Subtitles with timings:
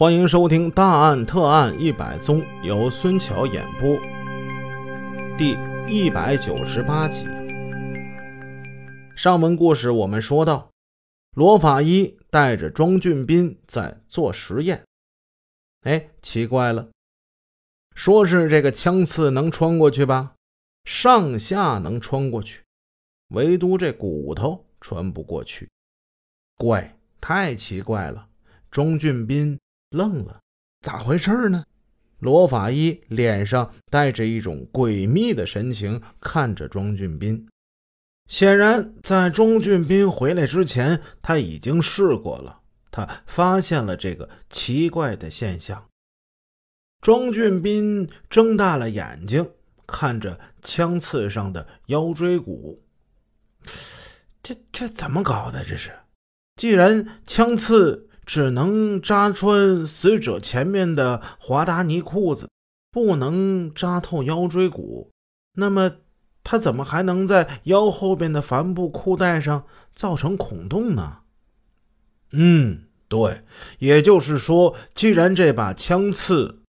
[0.00, 4.00] 欢迎收听《大案特案一百宗》，由孙桥演播，
[5.36, 7.26] 第一百九十八集。
[9.14, 10.70] 上文故事我们说到，
[11.36, 14.82] 罗法医带着庄俊斌在做实验。
[15.82, 16.88] 哎，奇怪了，
[17.94, 20.32] 说是这个枪刺能穿过去吧？
[20.86, 22.62] 上下能穿过去，
[23.34, 25.68] 唯独这骨头穿不过去。
[26.56, 28.28] 怪，太奇怪了！
[28.70, 29.58] 庄俊斌。
[29.90, 30.40] 愣了，
[30.82, 31.64] 咋回事呢？
[32.20, 37.48] 罗法医脸上带着一种诡秘的神情，看着庄俊斌。
[38.28, 42.60] 显然，在庄俊斌回来之前，他已经试过了。
[42.92, 45.84] 他发现了这个奇怪的现象。
[47.00, 49.50] 庄俊斌睁大了眼睛，
[49.86, 52.80] 看着枪刺上的腰椎骨。
[54.42, 55.64] 这这怎么搞的？
[55.64, 55.90] 这是，
[56.54, 58.06] 既然枪刺。
[58.30, 62.48] 只能扎穿死者前面的华达尼裤子，
[62.92, 65.10] 不能扎透腰椎骨。
[65.54, 65.96] 那么，
[66.44, 69.64] 他怎么还能在腰后边的帆布裤带上
[69.96, 71.22] 造成孔洞呢？
[72.30, 73.42] 嗯，对，
[73.80, 76.62] 也就是说，既然这把枪刺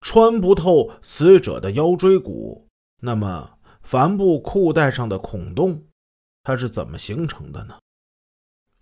[0.00, 2.68] 穿不透死者的腰椎骨，
[3.00, 5.82] 那么帆布裤带上的孔洞，
[6.44, 7.76] 它是怎么形成的呢？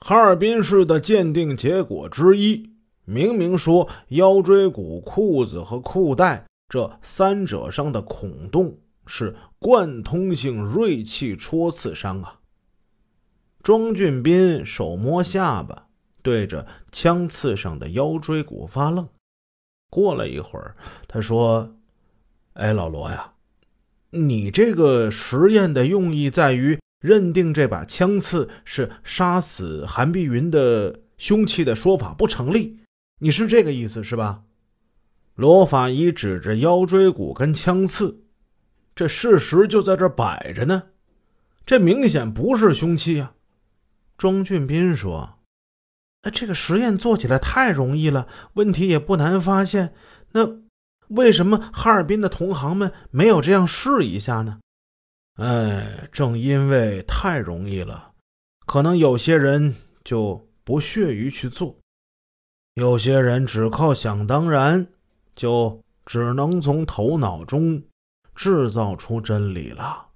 [0.00, 2.70] 哈尔滨市的鉴定结果之一，
[3.04, 12.40] 明明说腰椎骨、裤子和裤带这三者上的孔洞是贯通性锐器戳刺伤啊！
[13.62, 15.88] 庄俊斌手摸下巴，
[16.22, 19.08] 对着枪刺上的腰椎骨发愣。
[19.90, 20.76] 过了一会儿，
[21.08, 21.76] 他说
[22.54, 23.32] ：“哎，老罗呀，
[24.10, 32.78] 你这个实验的用意在于？”认定这把枪刺是杀死韩碧云的凶器的说法不成立，
[33.20, 34.42] 你是这个意思是吧？
[35.34, 38.24] 罗法医指着腰椎骨跟枪刺，
[38.94, 40.84] 这事实就在这摆着呢，
[41.66, 43.34] 这明显不是凶器啊！
[44.16, 45.38] 庄俊斌说
[46.24, 49.92] ：“那这个实验做起来太容易了，问题也不难发现。
[50.32, 50.60] 那
[51.08, 54.58] 为什么哈尔滨的同行们没有这样试一下呢？”
[55.36, 58.12] 哎，正因为太容易了，
[58.66, 61.76] 可能有些人就不屑于去做，
[62.74, 64.86] 有些人只靠想当然，
[65.34, 67.82] 就只能从头脑中
[68.34, 70.08] 制造出真理了。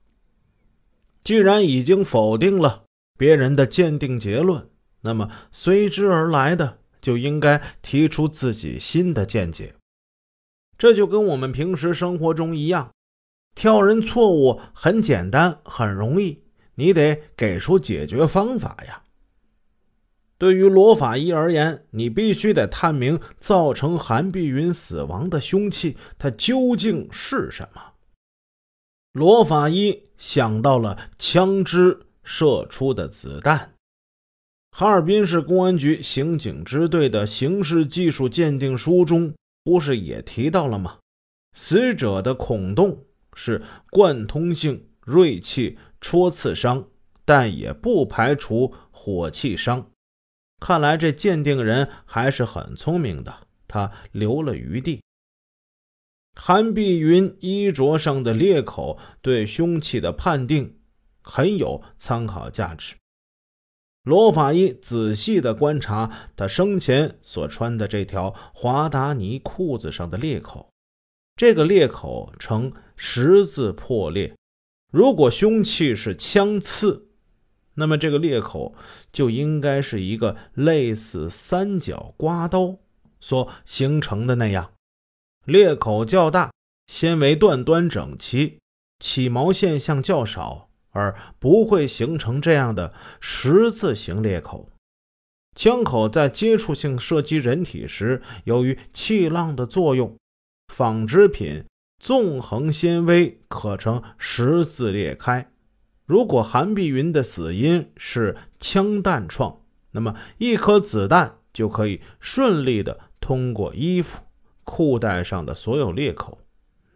[1.22, 2.84] 既然已经否定了
[3.19, 4.70] 别人的鉴定结论，
[5.03, 9.75] 那么随之而来的就应该提出自己新的见解。
[10.78, 12.91] 这就跟我们平时生活中一样。
[13.54, 16.42] 挑人错误很简单，很容易，
[16.74, 19.02] 你得给出解决方法呀。
[20.38, 27.82] 对于罗法医而言，你必须得探明造成韩碧云死亡的凶器，它究竟是什么。
[29.12, 33.74] 罗法医想到了枪支射出的子弹。
[34.70, 39.34] 哈尔滨市公安局刑警支队的刑事技术鉴定书中
[39.64, 40.98] 不是也提到了吗？
[41.52, 43.04] 死者的孔洞。
[43.34, 46.88] 是贯通性锐器戳刺伤，
[47.24, 49.91] 但也不排除火器伤。
[50.58, 55.00] 看来这鉴定人还是很聪明的，他留了余地。
[56.34, 60.78] 韩碧云衣着上的裂口对凶器的判定
[61.22, 62.94] 很有参考价值。
[64.04, 70.70] 罗法医仔细的观察他生前所穿的这条华达尼裤子上的裂口，
[71.40, 72.70] 这个裂口呈。
[73.02, 74.34] 十字破裂，
[74.92, 77.08] 如果凶器是枪刺，
[77.76, 78.74] 那么这个裂口
[79.10, 82.76] 就应该是一个类似三角刮刀
[83.20, 84.72] 所形成的那样，
[85.46, 86.52] 裂口较大，
[86.88, 88.58] 纤维断端整齐，
[88.98, 94.68] 起毛现象较少，而不会形成这样的十字形裂口。
[95.56, 100.18] 枪口在接触性射击人体时，由于气浪的作用，
[100.70, 101.64] 纺织品。
[101.98, 105.50] 纵横纤维可呈十字裂开。
[106.06, 114.22] 如果韩碧云的死因是枪弹创，那么一颗子弹就可以顺利的通过衣服、
[114.64, 116.38] 裤带上的所有裂口。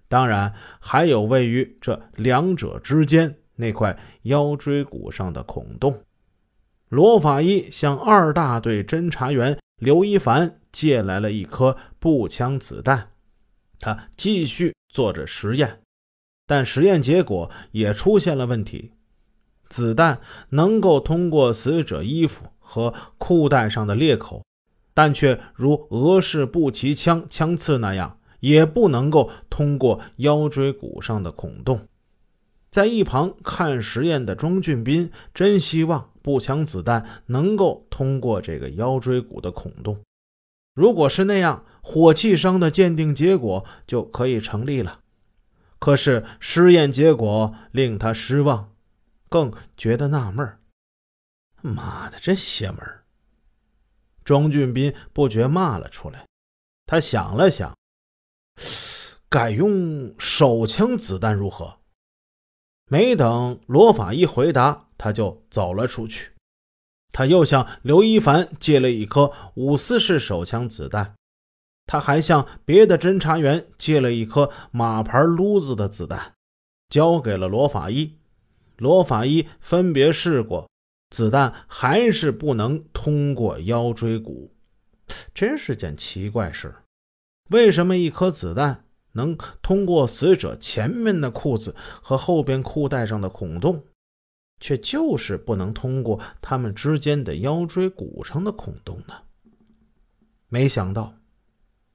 [0.08, 6.00] 当然，还有位于这两者之间那块腰椎骨上的孔洞。
[6.88, 13.10] 罗法医向二大队侦查员刘一凡借来了一颗步枪子弹，
[13.84, 14.72] 他继续。
[14.94, 15.80] 做着实验，
[16.46, 18.92] 但实验结果也出现了问题。
[19.68, 20.20] 子弹
[20.50, 24.44] 能够通过死者衣服和裤带上的裂口，
[24.94, 31.88] 但却如俄式步骑枪枪刺那样，也不能够通过腰椎骨上的孔洞。
[32.70, 40.00] 在一旁看实验的庄俊斌真希望步枪子弹能够通过这个腰椎骨的孔洞。
[40.74, 45.00] 如果是那样，火器伤的鉴定结果就可以成立了。
[45.78, 48.74] 可是实验结果令他失望，
[49.28, 50.58] 更觉得纳闷
[51.60, 52.80] 妈的，真邪门！
[54.24, 56.26] 庄俊斌不觉骂了出来。
[56.86, 57.76] 他想了想，
[59.28, 61.78] 改用手枪子弹如何？
[62.90, 66.33] 没等罗法医回答，他就走了出去。
[67.14, 71.14] 他又向刘一凡借了一颗五四式手枪子弹，
[71.86, 76.34] 他还向别的侦查员借了一颗马牌撸子的子弹，
[76.88, 78.18] 交给了罗法医。
[78.78, 80.68] 罗法医分别试过，
[81.10, 84.52] 子弹还是不能通过腰椎骨，
[85.32, 86.74] 真是件奇怪事。
[87.50, 88.80] 为什么一颗子弹？
[89.12, 93.84] 能通过死者前面的裤子和后边裤带上的孔洞，
[94.64, 99.12] 却就是不能通过他们之间的腰椎骨上的孔洞呢？
[100.48, 101.16] 没想到，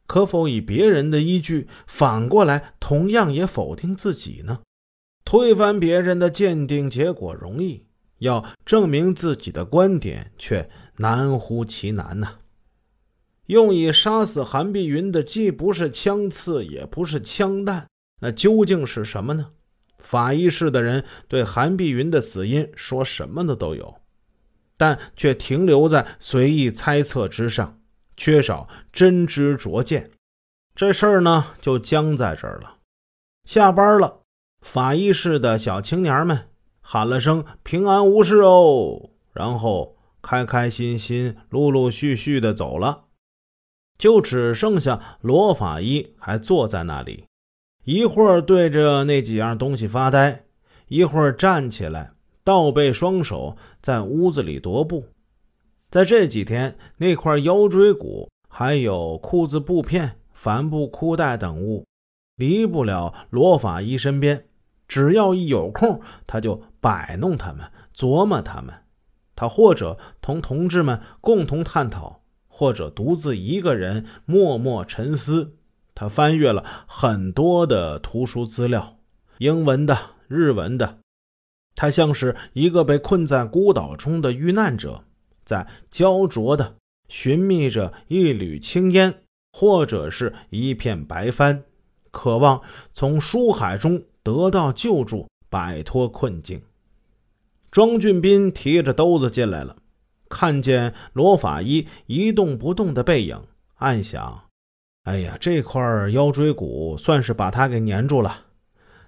[0.06, 4.60] 可否以别人的依据反过来同样也否定自己呢？
[5.25, 7.88] 推翻别人的鉴定结果容易，
[8.19, 12.36] 要证明自己的观点却难乎其难呐！
[13.48, 17.88] 用以杀死韩碧云的既不是枪刺，也不是枪弹，
[18.22, 19.54] 那究竟是什么呢？
[20.00, 23.96] 法医室的人对韩碧云的死因说什么的都有，
[24.78, 27.80] 但却停留在随意猜测之上，
[28.18, 30.12] 缺少真知灼见。
[30.75, 32.78] 这事儿呢，就僵在这儿了。
[33.44, 34.22] 下班了，
[34.62, 36.50] 法医室的小青年们
[36.81, 43.06] 喊了声“平安无事哦”，然后开开心心、陆陆续续的走了。
[43.98, 47.25] 就只剩下罗法医还坐在那里，
[47.91, 50.44] 一会儿对着那几样东西发呆，
[50.89, 52.12] 一会儿站起来
[52.44, 55.06] 倒背双手在屋子里踱步。
[55.89, 61.83] 在这几天，那块腰椎骨还有裤子布片、帆布裤带等物，
[62.36, 64.45] 离不了罗法医身边。
[64.88, 68.71] 只要一有空，他就摆弄他们，琢磨他们。
[69.36, 72.21] 他或者同同志们共同探讨。
[72.47, 75.56] 或者独自一个人默默沉思，
[76.00, 79.00] 他翻阅了很多的图书资料，
[79.40, 81.00] 英文的、日文的。
[81.75, 85.04] 他像是一个被困在孤岛中的遇难者，
[85.44, 86.78] 在焦灼的
[87.10, 91.66] 寻觅着一缕青烟，或者是一片白帆，
[92.12, 92.62] 渴望
[92.94, 96.62] 从书海中得到救助，摆脱困境。
[97.72, 99.75] 庄俊斌提着兜子进来了。
[100.30, 103.42] 看见罗法医一动不动的背影，
[103.75, 104.46] 暗想
[105.04, 105.81] ：“哎呀，这块
[106.12, 108.46] 腰椎骨算是把他给粘住了，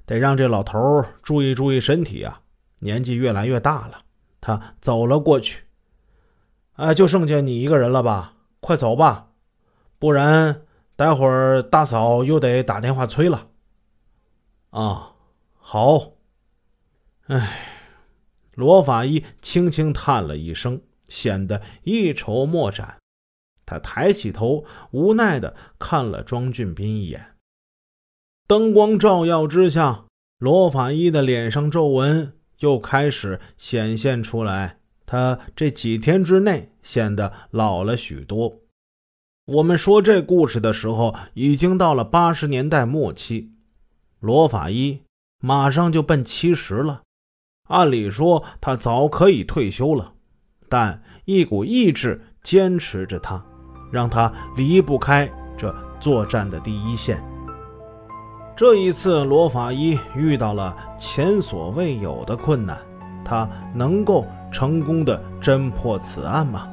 [0.05, 2.41] 得让这老头注意注意身体啊！
[2.79, 4.03] 年纪越来越大了。”
[4.41, 5.63] 他走了过去
[6.73, 8.33] ，“哎，就剩下你一个人了吧？
[8.59, 9.27] 快走吧，
[9.99, 10.63] 不然
[10.95, 13.49] 待会儿大嫂又得打电话催了。
[14.71, 15.13] ”“啊，
[15.59, 16.13] 好。”
[17.27, 17.59] 哎，
[18.55, 20.81] 罗法医轻轻叹了一声。
[21.07, 23.00] 显得一筹莫展，
[23.71, 27.37] 他抬起头，无奈的看了庄俊斌一眼。
[28.45, 30.07] 灯光照耀之下，
[30.39, 34.79] 罗法医的脸上皱纹又开始显现出来。
[35.05, 38.59] 他这几天之内显得老了许多。
[39.45, 43.53] 我们说这故事的时候，已经到了八十年代末期，
[44.19, 45.03] 罗法医
[45.39, 47.03] 马上就奔七十了。
[47.69, 50.15] 按理说，他早可以退休了。
[50.67, 53.45] 但一股意志坚持着他，
[53.91, 57.23] 让他离不开这作战的第一线。
[58.55, 62.77] 这一次，罗法医遇到了前所未有的困难，
[63.23, 66.67] 他能够成功的侦破此案吗？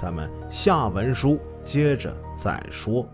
[0.00, 3.04] 咱们下文书接着再说。